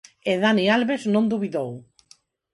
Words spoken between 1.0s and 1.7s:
non dubidou.